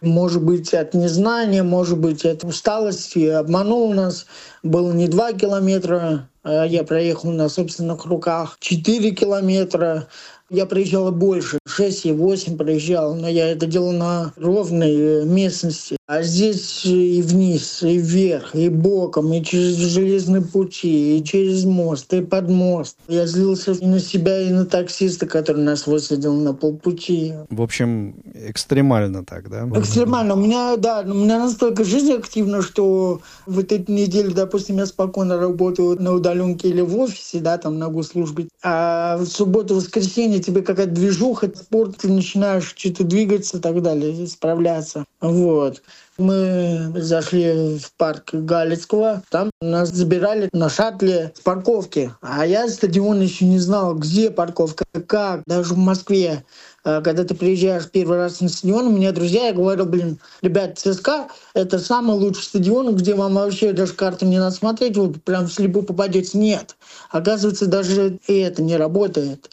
Может 0.00 0.42
быть, 0.42 0.74
от 0.74 0.94
незнания, 0.94 1.62
может 1.62 1.96
быть, 1.96 2.24
от 2.24 2.42
усталости. 2.42 3.28
Обманул 3.28 3.94
нас. 3.94 4.26
Было 4.64 4.90
не 4.90 5.06
2 5.06 5.34
километра, 5.34 6.28
а 6.42 6.64
я 6.64 6.82
проехал 6.82 7.30
на 7.30 7.48
собственных 7.48 8.04
руках 8.06 8.56
4 8.58 9.12
километра. 9.12 10.08
Я 10.52 10.66
проезжала 10.66 11.10
больше, 11.10 11.58
6 11.66 12.06
и 12.06 12.12
8 12.12 12.58
проезжал, 12.58 13.14
но 13.14 13.26
я 13.26 13.48
это 13.48 13.64
делал 13.64 13.92
на 13.92 14.34
ровной 14.36 15.24
местности. 15.24 15.96
А 16.06 16.22
здесь 16.22 16.84
и 16.84 17.22
вниз, 17.22 17.82
и 17.82 17.96
вверх, 17.96 18.54
и 18.54 18.68
боком, 18.68 19.32
и 19.32 19.42
через 19.42 19.76
железные 19.76 20.42
пути, 20.42 21.16
и 21.16 21.24
через 21.24 21.64
мост, 21.64 22.12
и 22.12 22.20
под 22.20 22.50
мост. 22.50 22.98
Я 23.08 23.26
злился 23.26 23.72
и 23.72 23.86
на 23.86 23.98
себя, 23.98 24.42
и 24.42 24.50
на 24.50 24.66
таксиста, 24.66 25.24
который 25.24 25.64
нас 25.64 25.86
высадил 25.86 26.34
на 26.34 26.52
полпути. 26.52 27.32
В 27.48 27.62
общем, 27.62 28.16
экстремально 28.34 29.24
так, 29.24 29.48
да? 29.48 29.66
Экстремально. 29.74 30.34
У 30.34 30.36
меня, 30.36 30.76
да, 30.76 31.00
у 31.00 31.14
меня 31.14 31.38
настолько 31.38 31.82
жизнь 31.82 32.12
активна, 32.12 32.60
что 32.60 33.22
вот 33.46 33.72
эту 33.72 33.90
неделю, 33.90 34.32
допустим, 34.34 34.76
я 34.76 34.84
спокойно 34.84 35.38
работаю 35.38 35.98
на 35.98 36.12
удаленке 36.12 36.68
или 36.68 36.82
в 36.82 36.94
офисе, 36.98 37.38
да, 37.38 37.56
там 37.56 37.78
на 37.78 37.88
госслужбе. 37.88 38.48
А 38.62 39.16
в 39.16 39.24
субботу-воскресенье 39.24 40.41
тебе 40.42 40.62
какая-то 40.62 40.92
движуха, 40.92 41.50
спорт, 41.54 41.98
ты 41.98 42.08
начинаешь 42.08 42.74
что-то 42.76 43.04
двигаться 43.04 43.58
и 43.58 43.60
так 43.60 43.80
далее, 43.82 44.26
справляться. 44.26 45.04
Вот. 45.20 45.82
Мы 46.18 46.92
зашли 46.96 47.78
в 47.78 47.92
парк 47.96 48.30
Галицкого. 48.32 49.22
Там 49.30 49.50
нас 49.62 49.88
забирали 49.90 50.48
на 50.52 50.68
шаттле 50.68 51.32
с 51.34 51.40
парковки. 51.40 52.12
А 52.20 52.46
я 52.46 52.68
стадион 52.68 53.20
еще 53.22 53.46
не 53.46 53.58
знал, 53.58 53.94
где 53.94 54.30
парковка, 54.30 54.84
как. 55.06 55.42
Даже 55.46 55.74
в 55.74 55.78
Москве 55.78 56.44
а 56.84 57.00
когда 57.00 57.24
ты 57.24 57.34
приезжаешь 57.34 57.88
первый 57.88 58.18
раз 58.18 58.40
на 58.40 58.48
стадион, 58.48 58.88
у 58.88 58.90
меня 58.90 59.12
друзья, 59.12 59.46
я 59.46 59.52
говорю, 59.52 59.86
блин, 59.86 60.18
ребят, 60.42 60.78
ЦСКА— 60.78 61.28
это 61.54 61.78
самый 61.78 62.16
лучший 62.16 62.42
стадион, 62.42 62.96
где 62.96 63.14
вам 63.14 63.34
вообще 63.34 63.72
даже 63.72 63.92
карту 63.92 64.26
не 64.26 64.38
надо 64.38 64.54
смотреть, 64.54 64.96
вы 64.96 65.12
прям 65.12 65.48
слепо 65.48 65.82
попадете. 65.82 66.36
Нет. 66.38 66.76
Оказывается, 67.10 67.66
даже 67.66 68.18
и 68.26 68.38
это 68.38 68.62
не 68.62 68.76
работает. 68.76 69.50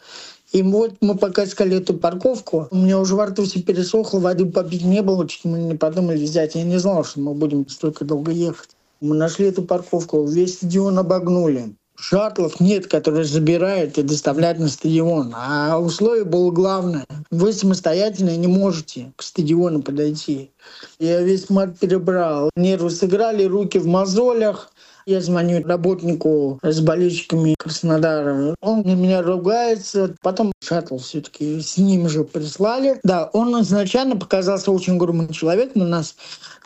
И 0.51 0.63
вот 0.63 0.95
мы 1.01 1.15
пока 1.15 1.43
искали 1.43 1.77
эту 1.77 1.93
парковку, 1.93 2.67
у 2.71 2.75
меня 2.75 2.99
уже 2.99 3.15
во 3.15 3.27
рту 3.27 3.43
все 3.43 3.61
пересохло, 3.61 4.19
воды 4.19 4.45
попить 4.45 4.83
не 4.83 5.01
было, 5.01 5.27
чуть 5.27 5.45
мы 5.45 5.59
не 5.59 5.75
подумали 5.75 6.23
взять. 6.23 6.55
Я 6.55 6.63
не 6.63 6.77
знал, 6.79 7.03
что 7.03 7.19
мы 7.19 7.33
будем 7.35 7.67
столько 7.69 8.03
долго 8.03 8.31
ехать. 8.31 8.69
Мы 8.99 9.15
нашли 9.15 9.47
эту 9.47 9.61
парковку, 9.61 10.25
весь 10.25 10.55
стадион 10.55 10.97
обогнули. 10.97 11.75
Шаттлов 11.95 12.61
нет, 12.61 12.87
которые 12.87 13.25
забирают 13.25 13.97
и 13.97 14.03
доставляют 14.03 14.57
на 14.57 14.69
стадион. 14.69 15.33
А 15.35 15.77
условие 15.77 16.23
было 16.23 16.49
главное. 16.49 17.05
Вы 17.29 17.51
самостоятельно 17.51 18.35
не 18.37 18.47
можете 18.47 19.11
к 19.17 19.21
стадиону 19.21 19.81
подойти. 19.81 20.51
Я 20.97 21.21
весь 21.21 21.49
мат 21.49 21.77
перебрал. 21.77 22.49
Нервы 22.55 22.89
сыграли, 22.89 23.43
руки 23.43 23.79
в 23.79 23.85
мозолях. 23.85 24.71
Я 25.09 25.21
звоню 25.21 25.65
работнику 25.65 26.59
с 26.61 26.81
болельщиками 26.81 27.55
Краснодара. 27.57 28.53
Он 28.61 28.81
на 28.81 28.93
меня 28.93 29.23
ругается. 29.23 30.13
Потом 30.21 30.51
шаттл 30.63 30.97
все-таки 30.97 31.59
с 31.61 31.79
ним 31.79 32.07
же 32.07 32.23
прислали. 32.23 32.99
Да, 33.01 33.27
он 33.33 33.59
изначально 33.63 34.17
показался 34.17 34.71
очень 34.71 34.99
грубым 34.99 35.29
человеком. 35.29 35.81
У 35.81 35.85
нас 35.85 36.13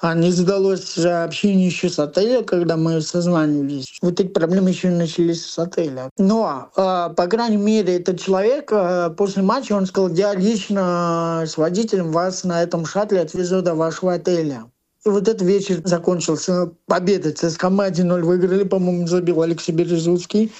а 0.01 0.13
не 0.13 0.31
задалось 0.31 0.97
общение 0.97 1.67
еще 1.67 1.87
с 1.87 1.97
отеля, 1.97 2.43
когда 2.43 2.75
мы 2.75 2.99
созванивались. 2.99 3.97
Вот 4.01 4.19
эти 4.19 4.27
проблемы 4.27 4.71
еще 4.71 4.89
начались 4.89 5.45
с 5.45 5.57
отеля. 5.57 6.09
Но, 6.17 6.69
э, 6.75 7.13
по 7.15 7.27
крайней 7.27 7.55
мере, 7.55 7.95
этот 7.95 8.19
человек 8.19 8.69
э, 8.73 9.11
после 9.17 9.43
матча, 9.43 9.71
он 9.71 9.85
сказал, 9.85 10.09
я 10.09 10.35
лично 10.35 11.45
с 11.47 11.55
водителем 11.55 12.11
вас 12.11 12.43
на 12.43 12.61
этом 12.61 12.85
шаттле 12.85 13.21
отвезу 13.21 13.61
до 13.61 13.75
вашего 13.75 14.15
отеля. 14.15 14.65
И 15.05 15.09
вот 15.09 15.27
этот 15.27 15.41
вечер 15.41 15.81
закончился 15.83 16.71
победой. 16.85 17.33
ЦСКА 17.33 17.67
1-0 17.67 18.21
выиграли, 18.21 18.63
по-моему, 18.63 19.05
забил 19.07 19.41
Алексей 19.41 19.73
Березутский. 19.73 20.51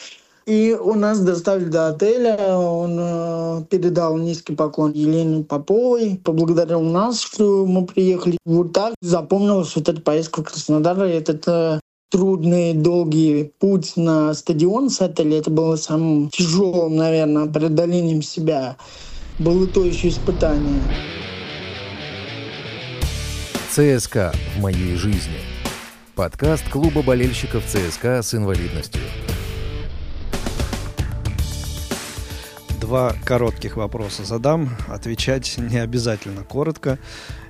И 0.45 0.77
у 0.77 0.93
нас 0.95 1.21
доставили 1.21 1.69
до 1.69 1.87
отеля, 1.87 2.57
он 2.57 2.97
э, 2.99 3.63
передал 3.69 4.17
низкий 4.17 4.53
поклон 4.53 4.91
Елене 4.91 5.45
Поповой, 5.45 6.19
поблагодарил 6.21 6.81
нас, 6.81 7.21
что 7.21 7.65
мы 7.65 7.85
приехали. 7.85 8.37
Вот 8.43 8.73
так 8.73 8.93
запомнилась 9.01 9.73
вот 9.77 9.87
эта 9.87 10.01
поездка 10.01 10.41
в 10.41 10.43
Краснодар, 10.43 11.01
этот 11.03 11.47
э, 11.47 11.79
трудный, 12.11 12.73
долгий 12.73 13.53
путь 13.57 13.93
на 13.95 14.33
стадион 14.33 14.89
с 14.89 14.99
отеля. 14.99 15.39
Это 15.39 15.49
было 15.49 15.77
самым 15.77 16.29
тяжелым, 16.29 16.97
наверное, 16.97 17.47
преодолением 17.47 18.21
себя. 18.21 18.75
Было 19.39 19.65
то 19.67 19.85
еще 19.85 20.09
испытание. 20.09 20.91
ЦСКА 23.73 24.31
в 24.55 24.61
моей 24.61 24.95
жизни. 24.97 25.39
Подкаст 26.13 26.69
клуба 26.69 27.01
болельщиков 27.01 27.65
ЦСКА 27.65 28.21
с 28.21 28.35
инвалидностью. 28.35 29.01
Два 32.79 33.15
коротких 33.25 33.75
вопроса 33.77 34.25
задам. 34.25 34.69
Отвечать 34.87 35.57
не 35.57 35.79
обязательно 35.79 36.43
коротко. 36.43 36.99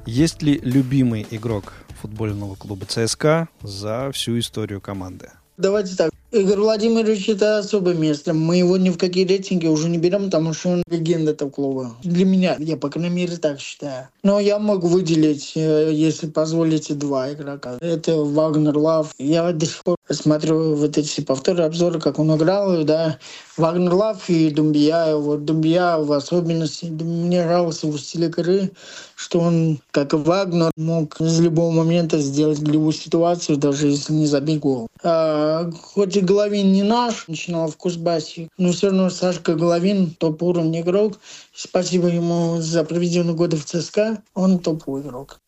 Есть 0.06 0.42
ли 0.42 0.62
любимый 0.64 1.28
игрок 1.30 1.74
футбольного 2.02 2.56
клуба 2.56 2.86
ЦСКА 2.86 3.50
за 3.62 4.10
всю 4.14 4.40
историю 4.40 4.80
команды? 4.80 5.30
Давайте 5.58 5.98
так. 5.98 6.12
Игорь 6.34 6.58
Владимирович 6.58 7.30
это 7.30 7.60
особое 7.60 7.94
место. 7.94 8.34
Мы 8.34 8.58
его 8.58 8.76
ни 8.78 8.90
в 8.90 8.98
какие 8.98 9.24
рейтинги 9.24 9.68
уже 9.68 9.88
не 9.88 10.00
берем, 10.00 10.26
потому 10.26 10.54
что 10.54 10.70
он 10.70 10.84
легенда 10.90 11.30
этого 11.30 11.52
клуба. 11.52 11.96
Для 12.02 12.26
меня, 12.26 12.56
я 12.58 12.76
по 12.76 12.90
крайней 12.90 13.12
мере 13.12 13.38
так 13.38 13.60
считаю. 13.60 14.08
Но 14.24 14.40
я 14.40 14.58
могу 14.58 14.88
выделить, 14.88 15.52
э, 15.56 15.92
если 15.94 16.26
позволите, 16.26 16.96
два 16.96 17.32
игрока. 17.32 17.78
Это 17.82 18.16
Вагнер 18.16 18.76
Лав. 18.76 19.14
Я 19.20 19.52
до 19.52 19.68
сих 19.68 19.84
пор 19.84 19.96
смотрю 20.10 20.74
вот 20.74 20.98
эти 20.98 21.22
повторы, 21.22 21.66
обзоры, 21.66 22.00
как 22.00 22.18
он 22.18 22.36
играл, 22.36 22.84
да. 22.84 23.20
Вагнер 23.56 23.94
Лав 23.94 24.28
и 24.28 24.50
Думбия. 24.50 25.16
Вот 25.16 25.46
Думбия 25.46 25.98
в 25.98 26.12
особенности. 26.12 26.86
Мне 26.86 27.46
нравился 27.46 27.86
его 27.86 27.98
стиль 28.00 28.26
игры, 28.26 28.72
что 29.16 29.40
он, 29.40 29.80
как 29.92 30.14
и 30.14 30.18
Вагнер, 30.18 30.72
мог 30.78 31.22
из 31.22 31.40
любого 31.40 31.70
момента 31.70 32.18
сделать 32.18 32.60
любую 32.60 32.94
ситуацию, 32.94 33.58
даже 33.58 33.88
если 33.88 34.14
не 34.14 34.26
забить 34.26 34.60
гол. 34.60 34.88
А, 35.04 35.70
хоть 35.72 36.23
Головин 36.24 36.72
не 36.72 36.84
наш, 36.84 37.28
начинал 37.28 37.70
в 37.70 37.78
Кузбассе, 37.78 38.50
но 38.58 38.72
все 38.72 38.88
равно 38.88 39.10
Сашка 39.10 39.56
Головин 39.56 40.12
топ-уровень 40.12 40.82
игрок. 40.82 41.20
Спасибо 41.54 42.08
ему 42.08 42.62
за 42.62 42.84
проведенные 42.84 43.36
годы 43.36 43.58
в 43.58 43.66
ЦСКА. 43.66 44.24
Он 44.34 44.60
топовый 44.60 45.02
игрок. 45.02 45.40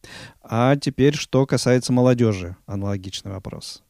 А 0.43 0.75
теперь, 0.75 1.15
что 1.15 1.45
касается 1.45 1.93
молодежи, 1.93 2.55
аналогичный 2.65 3.31
вопрос. 3.31 3.81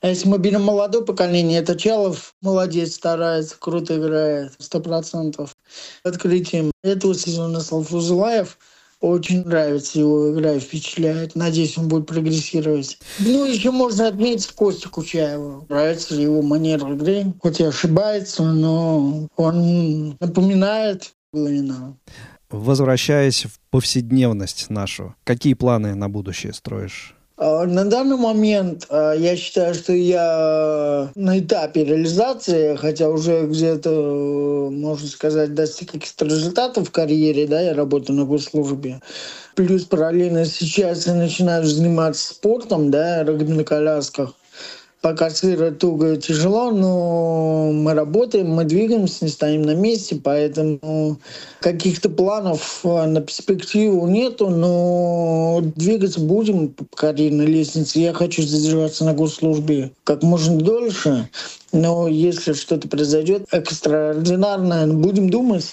А 0.00 0.08
если 0.08 0.28
мы 0.28 0.38
берем 0.38 0.62
молодое 0.62 1.04
поколение, 1.04 1.60
это 1.60 1.76
Чалов 1.78 2.34
молодец, 2.40 2.94
старается, 2.94 3.56
круто 3.58 3.98
играет, 3.98 4.52
сто 4.58 4.80
процентов. 4.80 5.54
Открытием 6.02 6.72
этого 6.82 7.14
сезона 7.14 7.60
стал 7.60 7.84
Фузулаев– 7.84 8.58
очень 9.00 9.44
нравится 9.44 9.98
его 9.98 10.32
игра, 10.32 10.58
впечатляет. 10.58 11.34
Надеюсь, 11.34 11.78
он 11.78 11.88
будет 11.88 12.06
прогрессировать. 12.06 12.98
Ну, 13.18 13.44
еще 13.44 13.70
можно 13.70 14.08
отметить 14.08 14.52
Костю 14.52 14.90
Кучаева. 14.90 15.64
Нравится 15.68 16.14
его 16.14 16.42
манера 16.42 16.92
игры. 16.92 17.32
Хоть 17.40 17.60
и 17.60 17.64
ошибается, 17.64 18.42
но 18.42 19.28
он 19.36 20.16
напоминает 20.20 21.12
Головина. 21.32 21.96
Возвращаясь 22.50 23.44
в 23.44 23.60
повседневность 23.70 24.70
нашу, 24.70 25.14
какие 25.24 25.54
планы 25.54 25.94
на 25.94 26.08
будущее 26.08 26.52
строишь? 26.52 27.14
А, 27.42 27.64
на 27.64 27.86
данный 27.86 28.18
момент 28.18 28.86
а, 28.90 29.14
я 29.14 29.34
считаю, 29.34 29.74
что 29.74 29.94
я 29.94 31.10
на 31.14 31.38
этапе 31.38 31.84
реализации, 31.84 32.76
хотя 32.76 33.08
уже 33.08 33.46
где-то, 33.46 34.68
можно 34.70 35.08
сказать, 35.08 35.54
достиг 35.54 35.92
каких-то 35.92 36.26
результатов 36.26 36.88
в 36.88 36.92
карьере, 36.92 37.46
да, 37.46 37.62
я 37.62 37.72
работаю 37.72 38.18
на 38.18 38.26
госслужбе. 38.26 39.00
Плюс 39.54 39.84
параллельно 39.84 40.44
сейчас 40.44 41.06
я 41.06 41.14
начинаю 41.14 41.64
заниматься 41.64 42.34
спортом, 42.34 42.90
да, 42.90 43.24
регби 43.24 43.52
на 43.52 43.64
колясках 43.64 44.34
пока 45.00 45.30
сыро, 45.30 45.70
туго, 45.70 46.16
тяжело, 46.16 46.70
но 46.70 47.72
мы 47.72 47.94
работаем, 47.94 48.50
мы 48.50 48.64
двигаемся, 48.64 49.24
не 49.24 49.30
стоим 49.30 49.62
на 49.62 49.74
месте, 49.74 50.20
поэтому 50.22 51.18
каких-то 51.60 52.10
планов 52.10 52.80
э, 52.84 53.06
на 53.06 53.20
перспективу 53.20 54.06
нету, 54.06 54.50
но 54.50 55.60
двигаться 55.76 56.20
будем 56.20 56.68
по 56.68 56.84
карьерной 56.94 57.46
лестнице. 57.46 57.98
Я 57.98 58.12
хочу 58.12 58.42
задержаться 58.42 59.04
на 59.04 59.14
госслужбе 59.14 59.92
как 60.04 60.22
можно 60.22 60.58
дольше, 60.58 61.28
но 61.72 62.08
если 62.08 62.52
что-то 62.52 62.88
произойдет 62.88 63.46
экстраординарное, 63.52 64.86
будем 64.86 65.30
думать, 65.30 65.66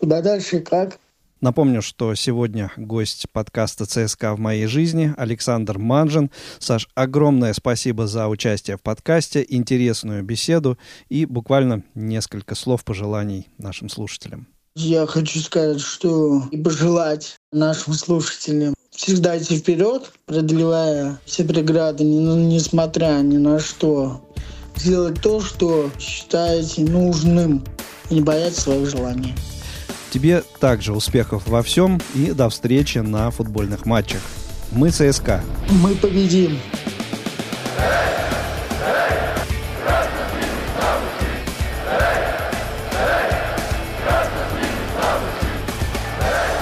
куда 0.00 0.20
дальше 0.20 0.56
и 0.56 0.60
как. 0.60 0.98
Напомню, 1.44 1.82
что 1.82 2.14
сегодня 2.14 2.72
гость 2.78 3.26
подкаста 3.30 3.84
«ЦСКА 3.84 4.34
в 4.34 4.38
моей 4.38 4.64
жизни» 4.64 5.12
Александр 5.18 5.76
Манжин. 5.76 6.30
Саш, 6.58 6.88
огромное 6.94 7.52
спасибо 7.52 8.06
за 8.06 8.28
участие 8.28 8.78
в 8.78 8.80
подкасте, 8.80 9.44
интересную 9.46 10.22
беседу 10.22 10.78
и 11.10 11.26
буквально 11.26 11.84
несколько 11.94 12.54
слов 12.54 12.82
пожеланий 12.82 13.46
нашим 13.58 13.90
слушателям. 13.90 14.48
Я 14.74 15.06
хочу 15.06 15.38
сказать, 15.40 15.82
что 15.82 16.44
и 16.50 16.56
пожелать 16.56 17.36
нашим 17.52 17.92
слушателям 17.92 18.72
всегда 18.90 19.36
идти 19.36 19.58
вперед, 19.58 20.12
преодолевая 20.24 21.20
все 21.26 21.44
преграды, 21.44 22.04
несмотря 22.04 23.20
ни 23.20 23.36
на 23.36 23.60
что. 23.60 24.30
Сделать 24.76 25.20
то, 25.20 25.42
что 25.42 25.90
считаете 26.00 26.84
нужным, 26.84 27.62
и 28.08 28.14
не 28.14 28.20
бояться 28.22 28.62
своих 28.62 28.88
желаний. 28.88 29.34
Тебе 30.14 30.44
также 30.60 30.92
успехов 30.92 31.42
во 31.48 31.60
всем 31.60 32.00
и 32.14 32.30
до 32.30 32.48
встречи 32.48 32.98
на 32.98 33.32
футбольных 33.32 33.84
матчах. 33.84 34.20
Мы 34.70 34.90
ЦСКА. 34.90 35.40
Мы 35.82 35.96
победим. 35.96 36.56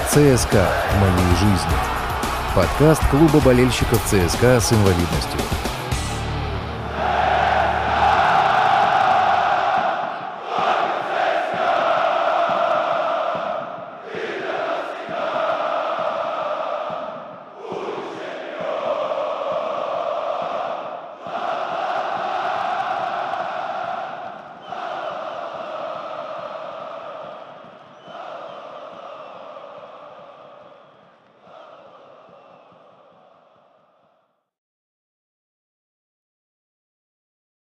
ЦСКА 0.09 0.67
в 0.89 0.99
моей 0.99 1.35
жизни. 1.37 1.77
Подкаст 2.55 3.07
клуба 3.11 3.39
болельщиков 3.39 4.03
ЦСКА 4.07 4.59
с 4.59 4.73
инвалидностью. 4.73 5.39